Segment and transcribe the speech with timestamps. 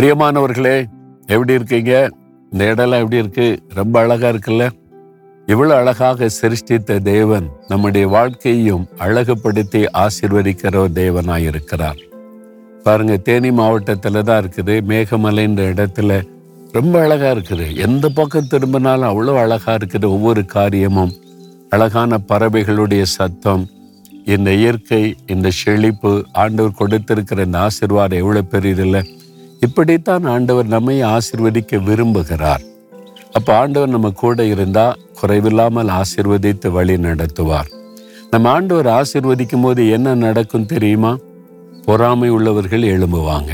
[0.00, 0.84] பிரியமானவர்களே
[1.26, 2.08] எப்படி இருக்கீங்க?
[2.50, 3.62] இந்த இடம்லாம் எப்படி இருக்கு?
[3.74, 4.70] ரொம்ப அழகா இருக்குல்ல?
[5.46, 11.96] இவ்வளவு அழகாக சிருஷ்டித்த தேவன் நம்முடைய வாழ்க்கையையும் அழகுபடுத்தி ஆசிர்வதிக்கிற ஒரு தேவனாய் இருக்கிறார்.
[12.84, 14.80] பாருங்க தேனி மாவட்டத்தில் தான் இருக்குது.
[14.88, 16.22] மேகமலைன்ற இடத்துல
[16.72, 17.76] ரொம்ப அழகா இருக்குது.
[17.76, 20.04] எந்த பக்கம் திரும்பினாலும் அவ்வளோ அழகா இருக்குது.
[20.04, 21.12] ஒவ்வொரு காரியமும்
[21.70, 23.68] அழகான பறவைகளுடைய சத்தம்
[24.24, 29.18] இந்த இயற்கை இந்த செழிப்பு ஆண்டவர் கொடுத்திருக்கிற இந்த ஆசீர்வாதம் எவ்வளோ பெரியதில்லை
[29.60, 32.62] இப்படித்தான் ஆண்டவர் நம்மை ஆசிர்வதிக்க விரும்புகிறார்.
[33.32, 37.68] அப்ப ஆண்டவர் நம்ம கூட இருந்தா குறைவில்லாமல் ஆசிர்வதித்து வழி நடத்துவார்.
[38.30, 41.16] நம்ம ஆண்டவர் ஆசிர்வதிக்கும் போது என்ன நடக்கும் தெரியுமா?
[41.84, 43.52] பொறாமை உள்ளவர்கள் எழும்புவாங்க.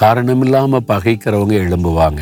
[0.00, 2.20] காரணமில்லாம பகைக்கிறவங்க எழும்புவாங்க.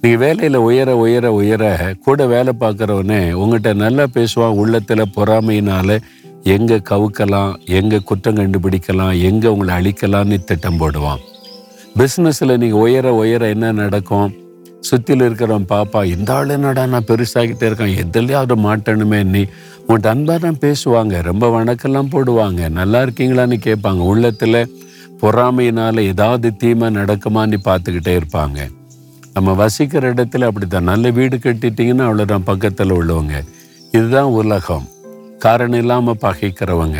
[0.00, 6.00] நீங்க வேலையில உயர உயர உயர கூட வேலை பார்க்கறவனே உங்ககிட்ட நல்லா பேசுவான் உள்ளத்துல பொறாமையினால
[6.42, 11.22] எங்க கவுக்கலாம் எங்க குற்றம் கண்டுபிடிக்கலாம் எங்க உங்களை அழிக்கலாம்னு திட்டம் போடுவான்.
[11.98, 14.34] பிஸ்னஸில் நீங்கள் உயர உயர என்ன நடக்கும்?
[14.90, 19.46] சுற்றில இருக்கிறவன் பாப்பா இந்த ஆள் என்னடா நான் பெருசாகிட்டே இருக்கேன் எதுலையாவது மாட்டணுமே நீ.
[19.88, 23.98] உன்கிட்ட அன்பாக தான் பேசுவாங்க ரொம்ப வணக்கெல்லாம் போடுவாங்க நல்லா இருக்கீங்களான்னு கேட்பாங்க.
[23.98, 24.74] உள்ளத்தில்
[25.20, 28.70] பொறாமையினால் ஏதாவது தீமை நடக்குமான்னு பார்த்துக்கிட்டே இருப்பாங்க.
[29.32, 30.82] நம்ம வசிக்கிற இடத்துல அப்படித்தான்.
[30.82, 33.44] நல்ல வீடு கட்டிட்டீங்கன்னா அவ்வளோதான் பக்கத்தில் உள்ளவங்க.
[33.92, 34.88] இதுதான் உலகம்.
[35.38, 36.98] காரணம் இல்லாமல் பகைக்கிறவங்க.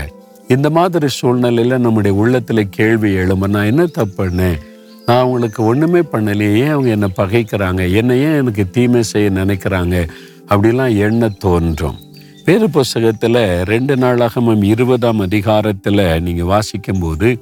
[0.48, 4.58] இந்த மாதிரி சூழ்நிலையில் நம்முடைய உள்ளத்தில் கேள்வி எழும்ப நான் என்ன தப்பு பண்ணேன்
[5.06, 6.56] நான் அவங்களுக்கு ஒன்றுமே பண்ணலையே.
[6.56, 7.94] ஏன் அவங்க என்னை பகைக்கிறாங்க?
[7.94, 10.08] என்னை ஏன் எனக்கு தீமை செய்ய நினைக்கிறாங்க?
[10.48, 11.96] அப்படிலாம் எண்ண தோன்றும்.
[12.44, 17.38] வேறு புஸ்தகத்தில் ரெண்டு நாளாகமும் இருபதாம் அதிகாரத்தில் நீங்கள் வாசிக்கும்போது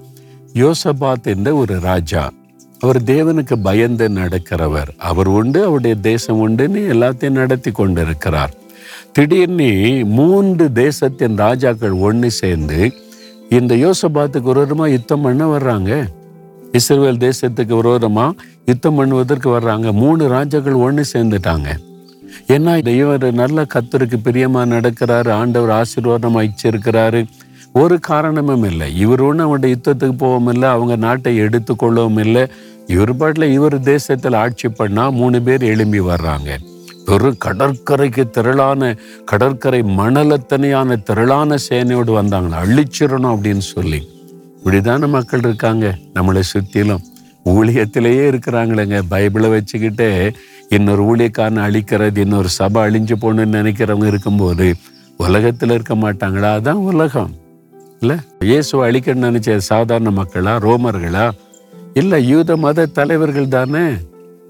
[0.54, 2.30] யோசபாத் என்ற ஒரு ராஜா
[2.80, 4.88] அவர் தேவனுக்கு பயந்து நடக்கிறவர்.
[4.96, 8.54] அவர் உண்டு அவருடைய தேசம் உண்டுன்னு எல்லாத்தையும் நடத்தி கொண்டிருக்கிறார்.
[9.12, 12.92] திடீர்னு மூன்று தேசத்தின் ராஜாக்கள் ஒன்று சேர்ந்து
[13.50, 16.06] இந்த யோசபாத்துக்கு விரோதமா யுத்தம் பண்ண வர்றாங்க.
[16.78, 18.36] இஸ்ரேல் தேசத்துக்கு விரோதமாக
[18.70, 19.92] யுத்தம் பண்ணுவதற்கு வர்றாங்க.
[20.02, 21.68] மூணு ராஜாக்கள் ஒன்று சேர்ந்துட்டாங்க.
[22.54, 27.20] ஏன்னா இந்த இவர் நல்ல கத்தருக்கு பிரியமாக நடக்கிறாரு ஆண்டவர் ஆசீர்வாதம் வச்சிருக்கிறாரு
[27.80, 28.86] ஒரு காரணமும் இல்லை.
[29.04, 32.44] இவர் ஒன்று அவருடைய யுத்தத்துக்கு போகவும் இல்லை அவங்க நாட்டை எடுத்துக்கொள்ளவும் இல்லை.
[32.94, 36.50] இவர் பாட்டில் இவர் தேசத்தில் ஆட்சி பண்ணால் மூணு பேர் எழும்பி வர்றாங்க.
[37.06, 38.90] பெரும் கடற்கரைக்கு திரளான
[39.30, 44.00] கடற்கரை மணலத்தனையான திரளான சேனையோடு வந்தாங்களா அழிச்சிடணும் அப்படின்னு சொல்லி.
[44.64, 45.94] இப்படிதான மக்கள் இருக்காங்க.
[46.14, 47.02] நம்மளை சுத்திலும்
[47.44, 49.02] ஊழியத்திலேயே இருக்கிறாங்களேங்க.
[49.10, 50.34] பைபிளை வச்சுக்கிட்டே
[50.68, 54.74] இன்னொரு ஊழியக்காரனை அழிக்கிறது இன்னொரு சபை அழிஞ்சு போகணும்னு நினைக்கிறவங்க இருக்கும்போது
[55.18, 56.50] உலகத்துல இருக்க மாட்டாங்களா?
[56.56, 57.30] அதான் உலகம்.
[58.00, 58.18] இல்ல?
[58.40, 61.30] இயேசுவை அழிக்கணும்னு நினைச்ச சாதாரண மக்களா ரோமர்களா?
[61.94, 63.86] இல்ல யூத மத தலைவர்கள் தானே?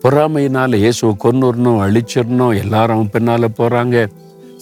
[0.03, 4.09] பொறாமையினால இயேசுவை கொன்னுறணும் அழிச்சிடணும் எல்லாரும் அவன் பின்னால போறாங்க.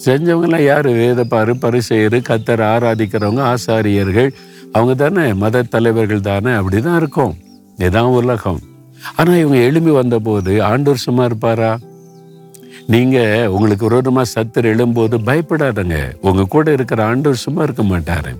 [0.05, 0.91] செஞ்சவங்கலாம் யாரு?
[0.91, 4.31] வேத பாரு கத்தரை ஆராதிக்கிறவங்க ஆசாரியர்கள்
[4.71, 7.35] அவங்க தானே மத தலைவர்கள் தானே அப்படிதான் இருக்கும்.
[7.77, 8.59] இதான் உலகம்.
[9.15, 11.77] ஆனால் இவங்க எழும்பி வந்தபோது ஆண்டவர் சும்மா இருப்பாரா?
[12.87, 15.97] நீங்கள் உங்களுக்கு விரோதமா சத்தர் எழும்போது பயப்படாதங்க.
[16.21, 18.31] உங்கள் கூட இருக்கிற ஆண்டவர் சும்மா இருக்க மாட்டாரு.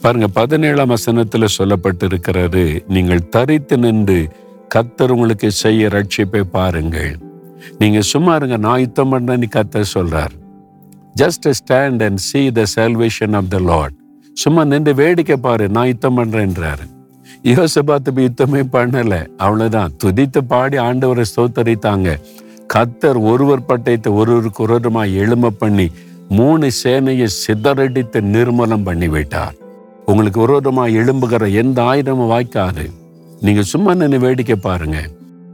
[0.00, 4.28] பாருங்க பதினேழாம் வசனத்தில் சொல்லப்பட்டு இருக்கிறாரு நீங்கள் தரித்து நின்று
[4.74, 7.16] கத்தர் உங்களுக்கு செய்ய ரட்சிப்பை பாருங்கள்.
[7.78, 10.34] நீங்க சும்மா இருங்க நான் யுத்தம் பண்ணி கத்தர் சொல்றார்.
[11.16, 13.94] Just stand and see the salvation of the Lord
[14.40, 16.84] சும்மா நின்று வேடிக்கை பாரு நான் யுத்தம் பண்றேன்றாரு.
[17.42, 19.26] யோசபாத்து யுத்தமே பண்ணல.
[19.36, 19.92] அவ்வளவுதான்.
[20.04, 22.16] துதித்து பாடி ஆண்டவரை ஸ்தோத்தரித்தாங்க.
[22.74, 25.90] கத்தர் ஒருவர் பட்டயத்தை ஒருவருக்கு விரோதமா எழும பண்ணி
[26.28, 29.54] மூணு சேனையை சிதறடித்து நிர்மலம் பண்ணி விட்டார்
[30.06, 32.90] உங்களுக்கு ஒருவருமா எழும்புகிற எந்த ஆயுதமும் வாய்க்காது.
[33.40, 34.98] நீங்க சும்மா நின்று வேடிக்கை பாருங்க.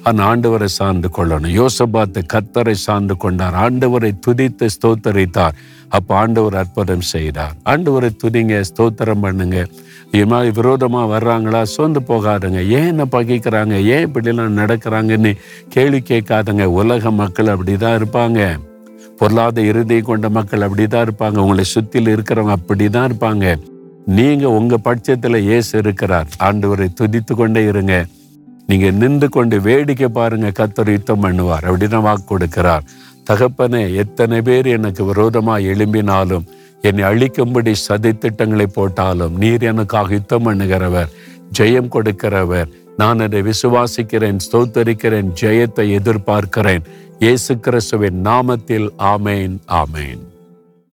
[0.09, 1.55] அந்த ஆண்டவரை சார்ந்து கொள்ளணும்.
[1.61, 3.55] யோசபாத்து கத்தரை சார்ந்து கொண்டார்.
[3.55, 5.55] ஆண்டவரை துதித்து ஸ்தோத்தரித்தார்.
[5.89, 7.55] அப்போ ஆண்டவர் அற்புதம் செய்தார்.
[7.65, 9.67] ஆண்டவரை துதிங்க ஸ்தோத்திரம் பண்ணுங்க.
[10.11, 11.63] இம்மாதிரி விரோதமாக வர்றாங்களா?
[11.63, 12.61] சோர்ந்து போகாதுங்க.
[12.69, 13.75] ஏன் என்ன பகைக்கிறாங்க?
[13.85, 15.33] ஏன் இப்படிலாம் நடக்கிறாங்கன்னு
[15.69, 16.65] கேள்வி கேட்காதுங்க.
[16.65, 18.59] உலக மக்கள் அப்படி தான் இருப்பாங்க.
[19.19, 21.37] பொருளாத இறுதியை கொண்ட மக்கள் அப்படி தான் இருப்பாங்க.
[21.37, 23.57] உங்களை சுற்றியில் இருக்கிறவங்க அப்படிதான் இருப்பாங்க.
[24.07, 26.27] நீங்கள் உங்கள் பட்சத்தில் ஏசு இருக்கிறார்.
[26.39, 28.07] ஆண்டவரை துதித்து கொண்டே இருங்க.
[28.69, 31.64] நீங்க நின்று கொண்டு வேடிக்கை பாருங்க கத்தர் யுத்தம் பண்ணுவார்.
[31.69, 32.84] அப்படின்னு வாக்கு கொடுக்கிறார்.
[33.28, 36.46] தகப்பனே எத்தனை பேர் எனக்கு விரோதமா எழும்பினாலும்
[36.88, 41.12] என்னை அழிக்கும்படி சதி திட்டங்களை போட்டாலும் நீர் எனக்காக யுத்தம் பண்ணுகிறவர்
[41.58, 42.69] ஜெயம் கொடுக்கிறவர்
[43.00, 46.84] நான் அதை விசுவாசிக்கிறேன் ஸ்தோத்தரிக்கிறேன் ஜெயத்தை எதிர்பார்க்கிறேன்.
[47.25, 50.22] இயேசு கிறிஸ்துவின் நாமத்தில் ஆமேன் ஆமேன்.